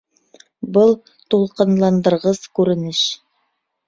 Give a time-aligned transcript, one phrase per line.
[0.77, 0.93] Был
[1.33, 3.03] тулҡынландырғыс күренеш